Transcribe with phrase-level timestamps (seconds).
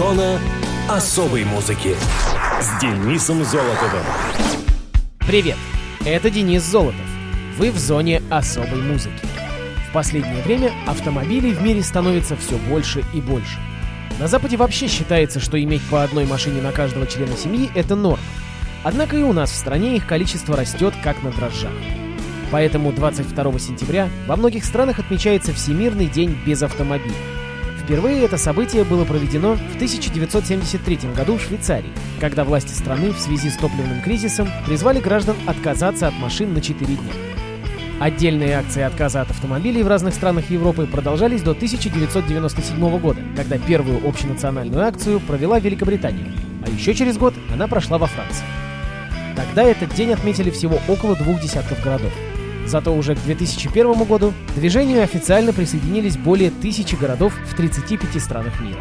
[0.00, 0.40] Зона
[0.88, 1.94] особой музыки
[2.58, 4.02] с Денисом Золотовым.
[5.18, 5.58] Привет,
[6.06, 7.04] это Денис Золотов.
[7.58, 9.20] Вы в зоне особой музыки.
[9.90, 13.58] В последнее время автомобилей в мире становится все больше и больше.
[14.18, 18.24] На Западе вообще считается, что иметь по одной машине на каждого члена семьи– это норма.
[18.82, 21.74] Однако и у нас в стране их количество растет как на дрожжах.
[22.50, 27.39] Поэтому 22 сентября во многих странах отмечается Всемирный день без автомобиля.
[27.90, 31.90] Впервые это событие было проведено в 1973 году в Швейцарии,
[32.20, 36.86] когда власти страны в связи с топливным кризисом призвали граждан отказаться от машин на 4
[36.86, 37.12] дня.
[37.98, 44.08] Отдельные акции отказа от автомобилей в разных странах Европы продолжались до 1997 года, когда первую
[44.08, 46.32] общенациональную акцию провела Великобритания,
[46.64, 48.44] а еще через год она прошла во Франции.
[49.34, 52.12] Тогда этот день отметили всего около двух десятков городов.
[52.70, 58.60] Зато уже к 2001 году к движению официально присоединились более тысячи городов в 35 странах
[58.60, 58.78] мира.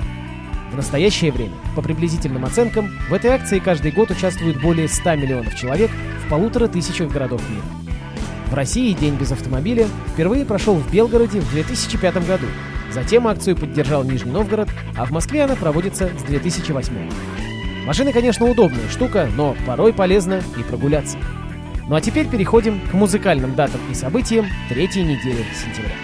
[0.72, 5.56] В настоящее время, по приблизительным оценкам, в этой акции каждый год участвует более 100 миллионов
[5.56, 5.90] человек
[6.24, 7.64] в полутора тысячах городов мира.
[8.52, 12.46] В России День без автомобиля впервые прошел в Белгороде в 2005 году.
[12.92, 16.94] Затем акцию поддержал Нижний Новгород, а в Москве она проводится с 2008.
[17.88, 21.18] Машины, конечно, удобная штука, но порой полезно и прогуляться.
[21.90, 25.96] Ну а теперь переходим к музыкальным датам и событиям третьей недели сентября.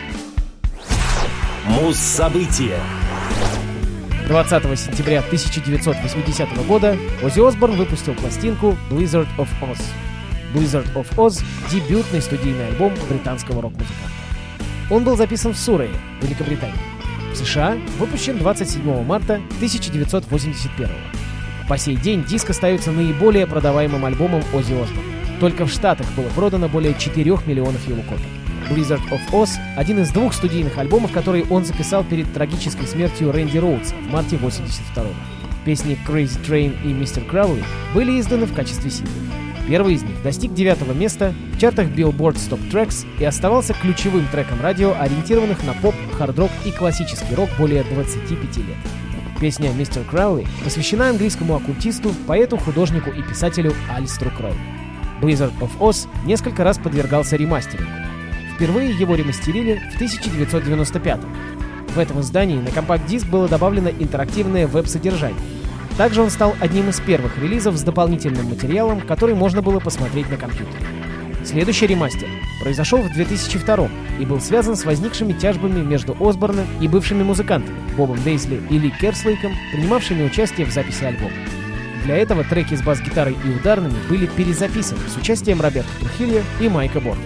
[1.68, 2.80] Муз-события.
[4.28, 9.80] 20 сентября 1980 года Оззи Осборн выпустил пластинку Blizzard of Oz.
[10.56, 14.10] Blizzard of Oz— дебютный студийный альбом британского рок-музыканта.
[14.90, 16.74] Он был записан в Сурее, Великобритания.
[17.32, 20.90] В США выпущен 27 марта 1981
[21.70, 25.15] По сей день диск остается наиболее продаваемым альбомом Оззи Осборна.
[25.40, 28.24] Только в Штатах было продано более 4 миллионов его копий.
[28.70, 33.58] Blizzard of Oz— один из двух студийных альбомов, которые он записал перед трагической смертью Рэнди
[33.58, 35.14] Роудса в марте 82-го.
[35.66, 37.28] Песни Crazy Train и Mr.
[37.28, 39.16] Crowley были изданы в качестве синглов.
[39.68, 44.62] Первый из них достиг девятого места в чартах Billboard Stop Tracks и оставался ключевым треком
[44.62, 48.78] радио, ориентированных на поп, хард-рок и классический рок более 25 лет.
[49.42, 54.85] Песня «Мистер Краули» посвящена английскому оккультисту, поэту, художнику и писателю Алистру Краули.
[55.26, 57.92] Blizzard of Oz несколько раз подвергался ремастерингу.
[58.56, 61.20] Впервые его ремастерили в 1995
[61.96, 65.40] В этом издании на компакт-диск было добавлено интерактивное веб-содержание.
[65.98, 70.38] Также он стал одним из первых релизов с дополнительным материалом, который можно было посмотреть на
[70.38, 70.86] компьютере.
[71.44, 72.28] Следующий ремастер
[72.62, 78.22] произошел в 2002 и был связан с возникшими тяжбами между Осборном и бывшими музыкантами Бобом
[78.24, 81.32] Дейсли и Ли Керслейком, принимавшими участие в записи альбома.
[82.06, 87.00] Для этого треки с бас-гитарой и ударными были перезаписаны с участием Роберта Трухилья и Майка
[87.00, 87.26] Бордена.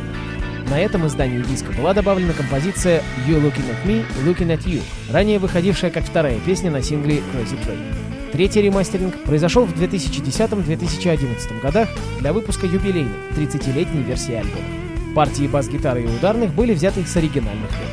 [0.69, 4.81] На этом издании диска была добавлена композиция «You Looking at Me, Looking at You»,
[5.11, 8.31] ранее выходившая как вторая песня на сингле «Crazy Train».
[8.31, 11.89] Третий ремастеринг произошел в 2010-2011 годах
[12.21, 14.63] для выпуска юбилейной 30-летней версии альбома.
[15.13, 17.89] Партии бас-гитары и ударных были взяты с оригинальных лет.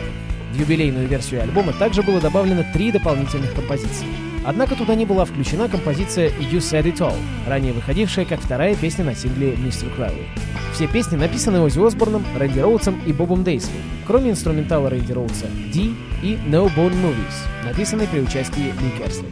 [0.53, 4.07] В юбилейную версию альбома также было добавлено три дополнительных композиции.
[4.47, 7.17] Однако туда не была включена композиция «You Said It All»,
[7.49, 9.93] ранее выходившая как вторая песня на сингле «Mr.
[9.97, 10.25] Crowley».
[10.73, 13.75] Все песни написаны Оззи Осборном, Рэнди Роудсом и Бобом Дейсли,
[14.07, 15.91] кроме инструментала Рэнди Роудса «D»
[16.23, 19.27] и «No Bone Movies», написанной при участии Ли Керсли.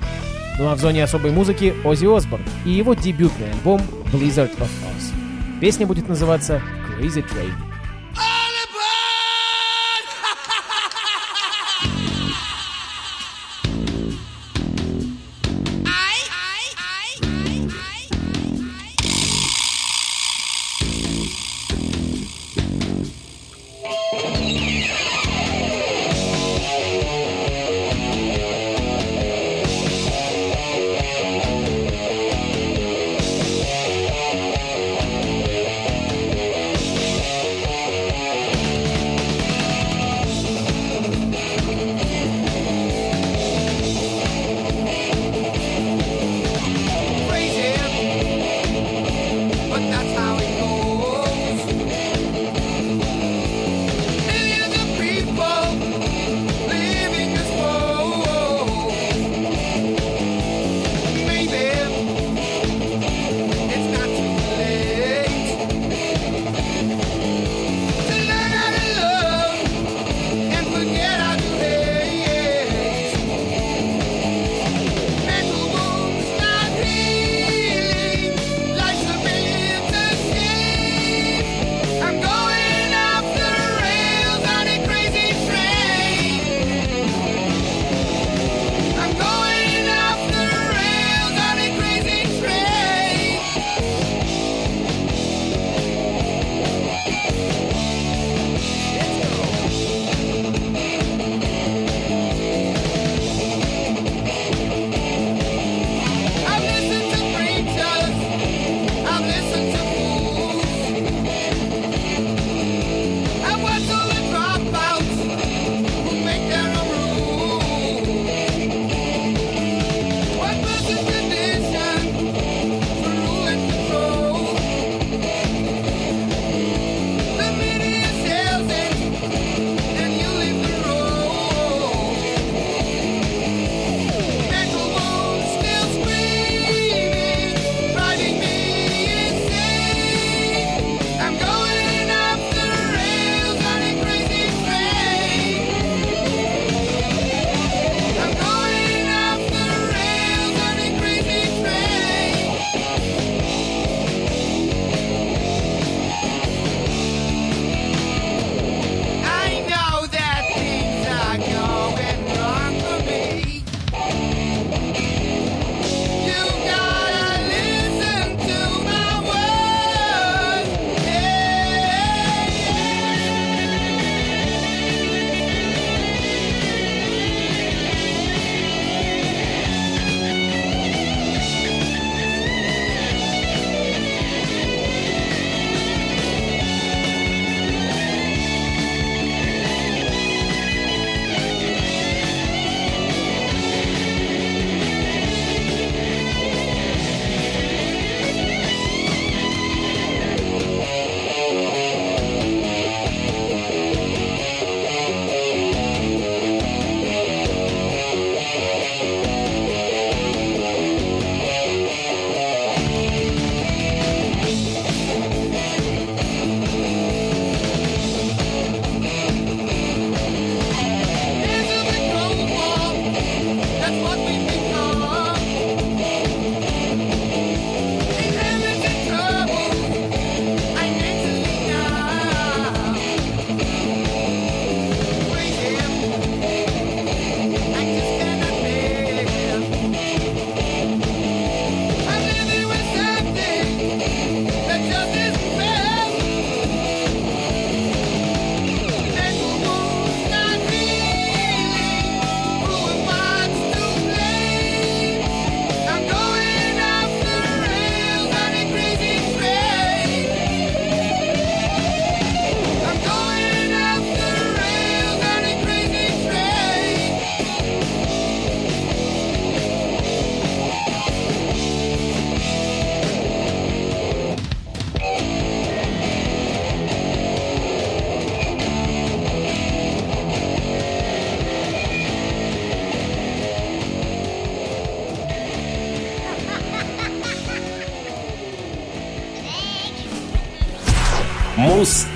[0.58, 3.82] Ну а в зоне особой музыки Оззи Осборн и его дебютный альбом
[4.12, 5.60] Blizzard of Oz.
[5.60, 6.60] Песня будет называться
[6.98, 7.73] Crazy Train.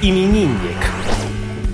[0.08, 0.76] Мус-именинник.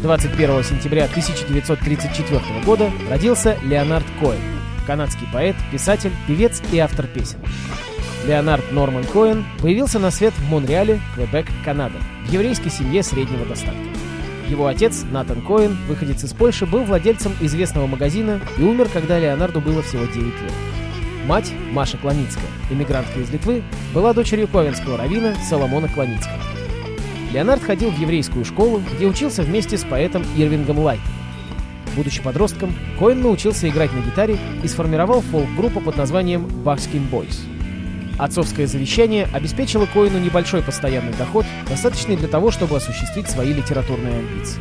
[0.02, 4.40] 21 сентября 1934 года родился Леонард Коэн,
[4.88, 7.38] канадский поэт, писатель, певец и автор песен.
[8.26, 11.94] Леонард Норман Коэн появился на свет в Монреале, Квебек, Канада,
[12.26, 13.78] в еврейской семье среднего достатка.
[14.48, 19.60] Его отец, Натан Коэн, выходец из Польши, был владельцем известного магазина и умер, когда Леонарду
[19.60, 20.52] было всего 9 лет.
[21.26, 23.62] Мать, Маша Кланицкая, эмигрантка из Литвы,
[23.94, 26.63] была дочерью ковенского равина Соломона Кланицкого.
[27.34, 31.12] Леонард ходил в еврейскую школу, где учился вместе с поэтом Ирвингом Лайтом.
[31.96, 37.40] Будучи подростком, Коэн научился играть на гитаре и сформировал фолк-группу под названием Buckskin Boys.
[38.18, 44.60] Отцовское завещание обеспечило Коину небольшой постоянный доход, достаточный для того, чтобы осуществить свои литературные амбиции.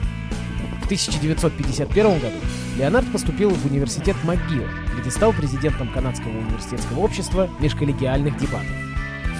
[0.81, 2.37] В 1951 году
[2.79, 4.67] Леонард поступил в университет МcGill,
[4.99, 8.92] где стал президентом Канадского университетского общества межколлегиальных дебатов.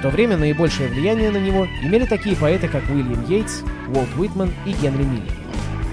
[0.03, 4.74] То время наибольшее влияние на него имели такие поэты, как Уильям Йейтс, Уолт Уитман и
[4.74, 5.31] Генри Миллер.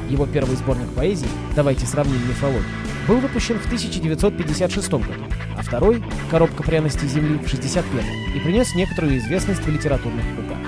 [0.09, 2.65] Его первый сборник поэзии «Давайте сравним мифологию»
[3.07, 5.13] был выпущен в 1956 году,
[5.57, 10.59] а второй «Коробка пряностей земли» в 1961 и принес некоторую известность в литературных кругах.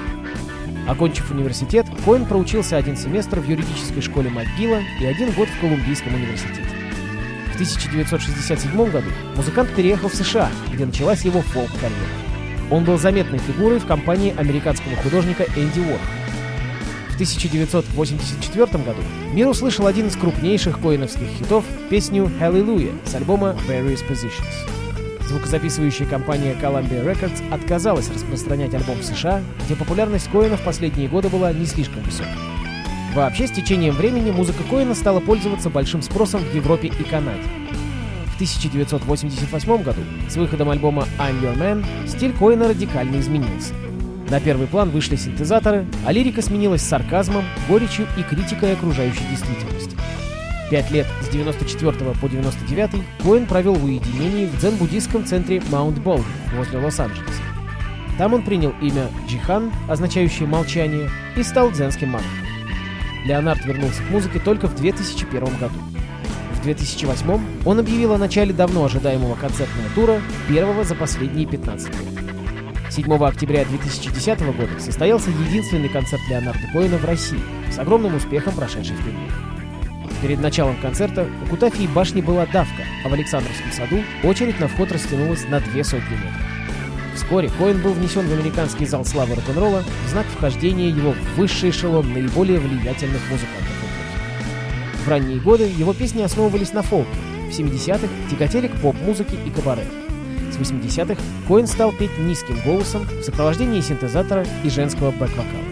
[0.87, 6.14] Окончив университет, Коэн проучился один семестр в юридической школе МcГилла и один год в Колумбийском
[6.14, 6.62] университете.
[7.50, 12.32] В 1967 году музыкант переехал в США, где началась его фолк-карьера.
[12.71, 15.99] Он был заметной фигурой в компании американского художника Энди Уорхола.
[17.11, 19.02] В 1984 году
[19.33, 24.83] мир услышал один из крупнейших коиновских хитов— песню «Hallelujah» с альбома «Various Positions».
[25.28, 31.28] Звукозаписывающая компания Columbia Records отказалась распространять альбом в США, где популярность Коина в последние годы
[31.28, 32.33] была не слишком высокой.
[33.14, 37.42] Вообще, с течением времени музыка Коина стала пользоваться большим спросом в Европе и Канаде.
[38.42, 43.72] В 1988 году с выходом альбома «I'm Your Man» стиль Коина радикально изменился.
[44.30, 49.96] На первый план вышли синтезаторы, а лирика сменилась сарказмом, горечью и критикой окружающей действительности.
[50.72, 56.26] Пять лет с 94 по 99 Коэн провел в уединении в дзен-буддийском центре Маунт Болден
[56.56, 57.42] возле Лос-Анджелеса.
[58.18, 62.28] Там он принял имя Джихан, означающее «молчание», и стал дзенским монахом.
[63.25, 65.91] Леонард вернулся к музыке только в 2001 году.
[66.62, 72.25] В 2008 он объявил о начале давно ожидаемого концертного тура, первого за последние 15 лет.
[72.88, 78.95] 7 октября 2010 года состоялся единственный концерт Леонарда Коэна в России, с огромным успехом прошедший
[78.95, 79.28] в Перми.
[80.23, 84.92] Перед началом концерта у Кутафии башни была давка, а в Александровском саду очередь на вход
[84.92, 86.47] растянулась на две сотни метров.
[87.16, 91.71] Вскоре Коэн был внесен в американский зал славы рок-н-ролла в знак вхождения его в высший
[91.71, 93.62] эшелон наиболее влиятельных музыкантов.
[95.04, 97.11] В ранние годы его песни основывались на фолке,
[97.49, 99.85] в 70-х тяготели к поп-музыке и кабаре.
[100.52, 105.64] С 80-х Коэн стал петь низким голосом в сопровождении синтезатора и женского бэк-вокала.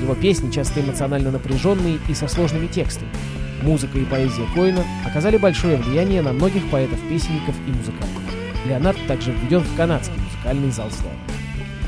[0.00, 3.10] Его песни часто эмоционально напряженные и со сложными текстами.
[3.62, 8.22] Музыка и поэзия Коэна оказали большое влияние на многих поэтов-песенников и музыкантов.
[8.64, 11.16] Леонард также введен в канадский музыкальный зал славы.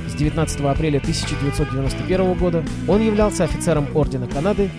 [0.08, 4.70] С 19 апреля 1991 года он являлся офицером Ордена Канады,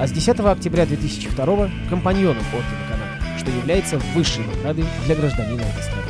[0.00, 5.82] а с 10 октября 2002— компаньоном Ордена Канады, что является высшей наградой для гражданина этой
[5.82, 6.08] страны.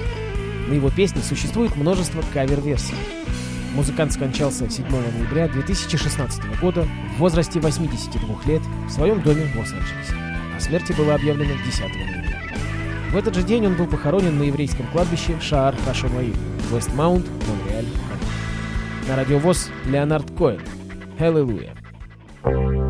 [0.69, 2.95] На его песни существует множество кавер-версий.
[3.75, 10.15] Музыкант скончался 7 ноября 2016 года в возрасте 82 лет в своем доме в Лос-Анджелесе.
[10.57, 12.43] О смерти было объявлено 10 ноября.
[13.11, 16.37] В этот же день он был похоронен на еврейском кладбище Шаар Хашомаим,
[16.73, 19.09] Вестмаунт, Монреаль, Канада.
[19.09, 20.61] На радиовоз Леонард Коэн.
[21.19, 22.90] Hallelujah.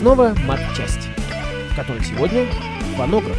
[0.00, 1.10] снова мат-часть,
[1.70, 2.46] в которой сегодня
[2.96, 3.36] фонограф.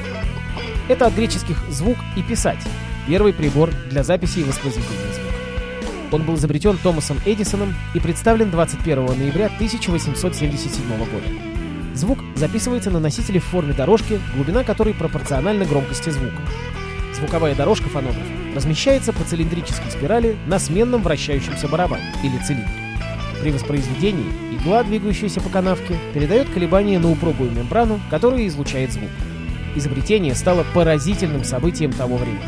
[0.89, 2.63] Это от греческих «звук» и «писать»—
[3.07, 6.15] первый прибор для записи и воспроизведения звука.
[6.15, 11.95] Он был изобретен Томасом Эдисоном и представлен 21 ноября 1877 года.
[11.95, 16.43] Звук записывается на носителе в форме дорожки, глубина которой пропорциональна громкости звука.
[17.15, 18.21] Звуковая дорожка фонографа
[18.53, 22.80] размещается по цилиндрической спирали на сменном вращающемся барабане или цилиндре.
[23.41, 29.09] При воспроизведении игла, двигающаяся по канавке, передает колебания на упругую мембрану, которая излучает звук.
[29.75, 32.43] Изобретение стало поразительным событием того времени.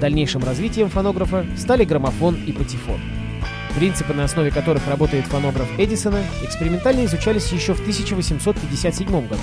[0.00, 3.00] Дальнейшим развитием фонографа стали граммофон и патефон.
[3.76, 9.42] Принципы, на основе которых работает фонограф Эдисона, экспериментально изучались еще в 1857 году.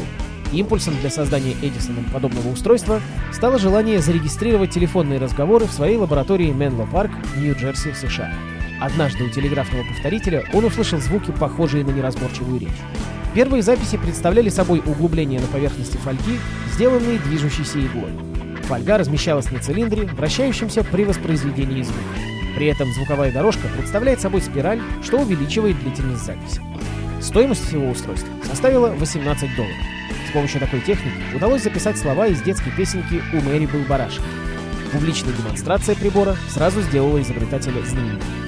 [0.51, 2.99] Импульсом для создания Эдисоном подобного устройства
[3.31, 8.33] стало желание зарегистрировать телефонные разговоры в своей лаборатории Менло Парк, Нью-Джерси, США.
[8.83, 12.69] Однажды у телеграфного повторителя он услышал звуки, похожие на неразборчивую речь.
[13.33, 16.37] Первые записи представляли собой углубления на поверхности фольги,
[16.73, 18.11] сделанные движущейся иглой.
[18.63, 22.03] Фольга размещалась на цилиндре, вращающемся при воспроизведении звука.
[22.57, 26.61] При этом звуковая дорожка представляет собой спираль, что увеличивает длительность записи.
[27.21, 29.77] Стоимость всего устройства составила 18 долларов.
[30.27, 34.23] С помощью такой техники удалось записать слова из детской песенки «У Мэри был барашек».
[34.91, 38.42] Публичная демонстрация прибора сразу сделала изобретателя знаменитым.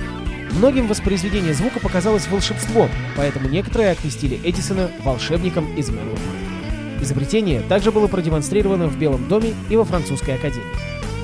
[0.55, 6.17] Многим воспроизведение звука показалось волшебством, поэтому некоторые окрестили Эдисона волшебником из Менло
[7.01, 10.65] Изобретение также было продемонстрировано в Белом доме и во французской академии.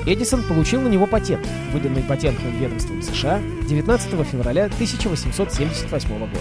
[0.04, 6.38] Эдисон получил на него патент, выданный патентным ведомством США 19 февраля 1878 года.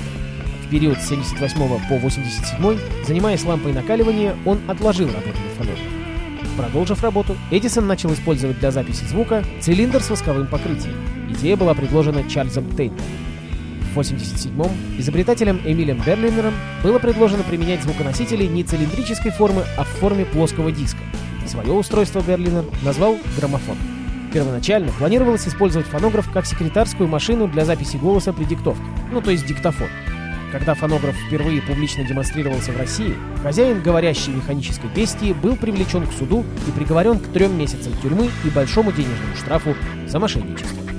[0.65, 6.57] В период с 78 по 87, занимаясь лампой накаливания, он отложил работу над фонографом.
[6.57, 11.20] Продолжив работу, Эдисон начал использовать для записи звука цилиндр с восковым покрытием.
[11.31, 12.99] Идея была предложена Чарльзом Тейтлом.
[13.93, 20.25] В 87-м изобретателем Эмилем Берлинером было предложено применять звуконосители не цилиндрической формы, а в форме
[20.25, 20.99] плоского диска.
[21.47, 23.77] Свое устройство Берлинер назвал граммофон.
[24.33, 29.45] Первоначально планировалось использовать фонограф как секретарскую машину для записи голоса при диктовке, ну то есть
[29.45, 29.89] диктофон.
[30.51, 36.45] Когда фонограф впервые публично демонстрировался в России, хозяин говорящей механической бестии был привлечен к суду
[36.67, 39.75] и приговорен к трем месяцам тюрьмы и большому денежному штрафу
[40.07, 40.90] за мошенничество.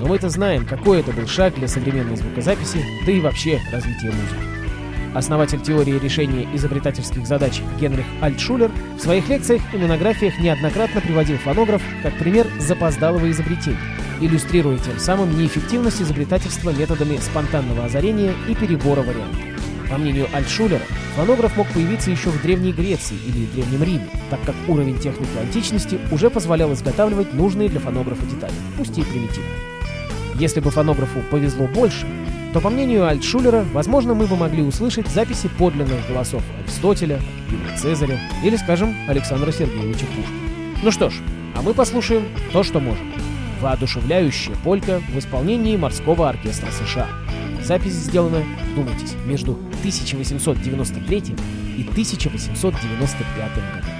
[0.00, 5.14] Но мы-то знаем, какой это был шаг для современной звукозаписи, да и вообще развития музыки.
[5.14, 11.82] Основатель теории решения изобретательских задач Генрих Альтшулер в своих лекциях и монографиях неоднократно приводил фонограф
[12.02, 13.76] как пример запоздалого изобретения,
[14.20, 19.40] иллюстрируя тем самым неэффективность изобретательства методами спонтанного озарения и перебора вариантов.
[19.90, 20.80] По мнению Альтшулера,
[21.16, 25.98] фонограф мог появиться еще в Древней Греции или Древнем Риме, так как уровень техники античности
[26.10, 29.79] уже позволял изготавливать нужные для фонографа детали, пусть и примитивные.
[30.40, 32.06] Если бы фонографу повезло больше,
[32.54, 38.18] то, по мнению Альтшулера, возможно, мы бы могли услышать записи подлинных голосов Аристотеля, Юлия Цезаря
[38.42, 40.80] или, скажем, Александра Сергеевича Пушкина.
[40.82, 41.16] Ну что ж,
[41.54, 42.24] а мы послушаем
[42.54, 43.12] то, что можем.
[43.60, 47.08] Воодушевляющая полька в исполнении морского оркестра США.
[47.62, 51.18] Запись сделана, вдумайтесь, между 1893
[51.76, 53.99] и 1895 годом.